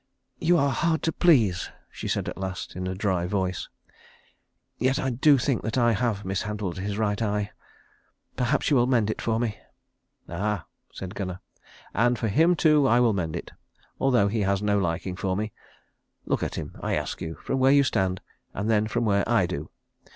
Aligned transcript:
"You 0.39 0.57
are 0.57 0.71
hard 0.71 1.03
to 1.03 1.11
please," 1.11 1.69
she 1.91 2.07
said 2.07 2.27
at 2.27 2.35
last, 2.39 2.75
in 2.75 2.87
a 2.87 2.95
dry 2.95 3.27
voice. 3.27 3.69
"Yet 4.79 4.97
I 4.97 5.11
do 5.11 5.37
think 5.37 5.61
that 5.61 5.77
I 5.77 5.91
have 5.93 6.25
mishandled 6.25 6.79
his 6.79 6.97
right 6.97 7.21
eye. 7.21 7.51
Perhaps 8.35 8.71
you 8.71 8.77
will 8.77 8.87
mend 8.87 9.11
it 9.11 9.21
for 9.21 9.39
me." 9.39 9.59
"Ah," 10.27 10.65
said 10.91 11.13
Gunnar, 11.13 11.39
"and 11.93 12.17
for 12.17 12.29
him 12.29 12.55
too 12.55 12.87
I 12.87 12.99
will 12.99 13.13
mend 13.13 13.35
it, 13.35 13.51
though 13.99 14.27
he 14.27 14.41
has 14.41 14.63
no 14.63 14.79
liking 14.79 15.15
for 15.15 15.37
me. 15.37 15.51
Look 16.25 16.41
at 16.41 16.55
him, 16.55 16.77
I 16.81 16.95
ask 16.95 17.21
you, 17.21 17.35
from 17.35 17.59
where 17.59 17.71
you 17.71 17.83
stand, 17.83 18.21
and 18.55 18.71
then 18.71 18.87
from 18.87 19.05
where 19.05 19.23
I 19.29 19.45
do. 19.45 19.69